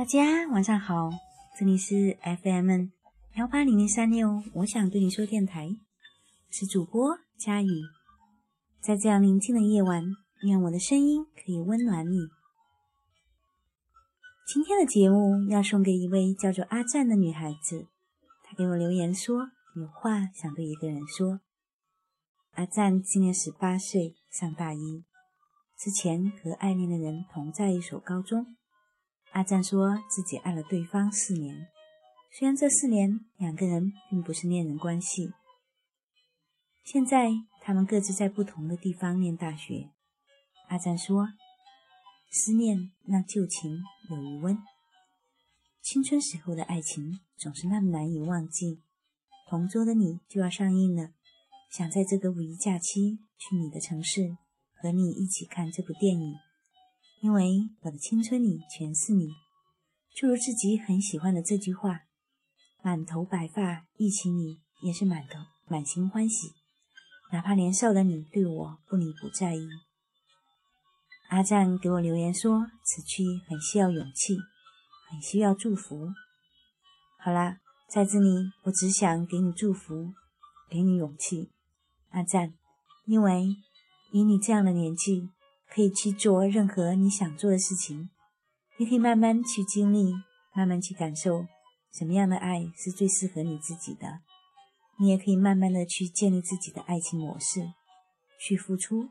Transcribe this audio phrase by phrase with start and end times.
[0.00, 1.10] 大家晚上好，
[1.58, 2.88] 这里是 FM
[3.36, 7.68] 幺八零零三六，我想对你说电台，我是主播佳宇。
[8.80, 10.02] 在这样宁静的夜晚，
[10.44, 12.16] 愿我的声音可以温暖你。
[14.46, 17.86] 今天的节目要送给一位叫做阿赞的女孩子，
[18.42, 21.40] 她给我留言说有话想对一个人说。
[22.52, 25.04] 阿赞今年十八岁，上大一，
[25.78, 28.56] 之前和爱恋的人同在一所高中。
[29.32, 31.68] 阿赞说自己爱了对方四年，
[32.32, 35.32] 虽然这四年两个人并不是恋人关系。
[36.82, 37.30] 现在
[37.60, 39.90] 他们各自在不同的地方念大学。
[40.68, 41.28] 阿赞说
[42.30, 44.58] ：“思念让旧情有余温，
[45.80, 48.82] 青春时候的爱情总是那么难以忘记。”
[49.48, 51.10] 同桌的你就要上映了，
[51.70, 54.36] 想在这个五一假期去你的城市，
[54.74, 56.34] 和你一起看这部电影。
[57.20, 59.28] 因为我的青春里全是你，
[60.16, 62.00] 就如自己很喜欢的这句话
[62.82, 66.54] ：“满头白发忆起你，也是满头满心欢喜。”
[67.30, 69.68] 哪怕年少的你对我不理不在意。
[71.28, 74.38] 阿赞给我留言说：“此去很需要勇气，
[75.10, 76.08] 很需要祝福。”
[77.22, 80.14] 好啦，在这里我只想给你祝福，
[80.70, 81.52] 给你勇气，
[82.08, 82.54] 阿赞，
[83.04, 83.44] 因为
[84.10, 85.28] 以你这样的年纪。
[85.72, 88.10] 可以去做任何你想做的事情，
[88.78, 90.12] 你可以慢慢去经历，
[90.54, 91.46] 慢慢去感受
[91.92, 94.20] 什么样的爱是最适合你自己的。
[94.98, 97.72] 你也可以慢慢的去建立自己的爱情模式，
[98.38, 99.08] 去付出，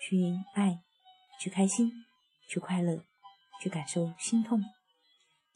[0.00, 0.16] 去
[0.54, 0.80] 爱，
[1.40, 1.92] 去开心，
[2.48, 3.04] 去快乐，
[3.60, 4.62] 去感受心痛。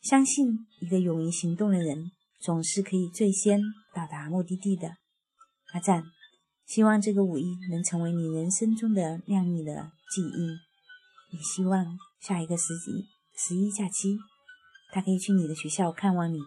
[0.03, 3.61] 相信一个勇于行动的人，总是可以最先
[3.95, 4.97] 到达目的地的。
[5.73, 6.16] 阿赞。
[6.67, 10.59] 希望这个五一能成为你人生中的亮丽的记忆，
[11.37, 13.07] 也希望下一个十一
[13.37, 14.19] 十一假期，
[14.93, 16.41] 他可以去你的学校看望你。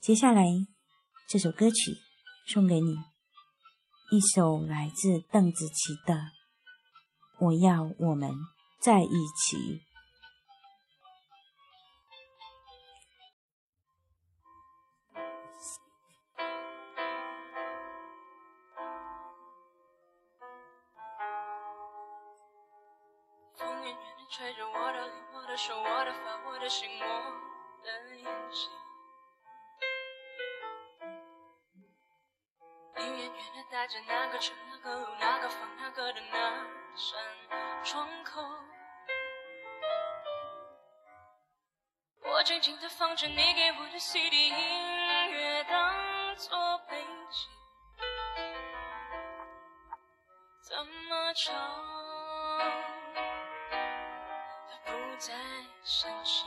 [0.00, 0.46] 接下来
[1.28, 1.96] 这首歌曲
[2.46, 2.96] 送给你，
[4.12, 6.14] 一首来自邓紫棋的
[7.40, 8.30] 《我要我们
[8.80, 9.56] 在一起》。
[24.28, 27.06] 吹着我的脸，我的手，我的发，我的心，我
[27.82, 28.70] 的眼睛。
[32.96, 36.66] 你远远的带着那个车，那个路，那个房，那个的那
[36.96, 37.18] 扇
[37.84, 38.42] 窗口。
[42.22, 47.00] 我静静的放着你给我的 CD 音乐，当作背
[47.30, 47.48] 景，
[50.68, 51.95] 怎么唱？
[55.18, 55.32] 再
[55.82, 56.46] 伤心。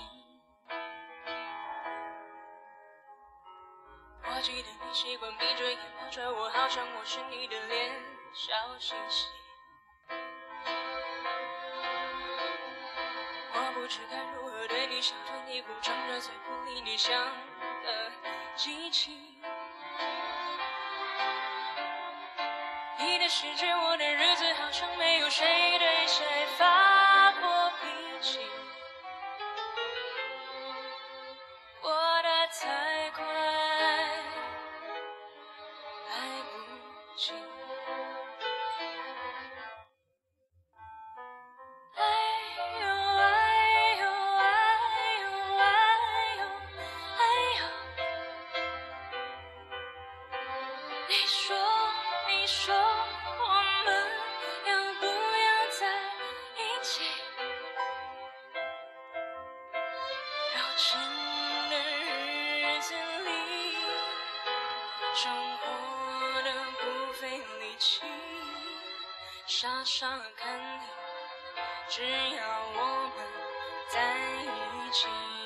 [4.24, 7.92] 我记得你习惯闭着眼抱着我，好像我是你的脸，
[8.32, 9.26] 笑嘻嘻。
[13.54, 17.20] 我不知该如何对你笑着你哭，张着嘴不理你，像
[17.84, 18.12] 个
[18.56, 19.36] 机器。
[23.00, 26.79] 你的世界，我的日子，好像没有谁对谁发
[37.20, 37.36] 近
[61.70, 62.94] 的日子
[63.26, 63.30] 里，
[65.14, 66.48] 生活的
[66.80, 68.02] 不费力气，
[69.46, 70.08] 傻傻
[70.38, 70.88] 看你，
[71.90, 72.02] 只
[72.38, 73.18] 要我们
[73.90, 74.00] 在
[74.46, 75.39] 一起。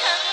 [0.00, 0.27] come.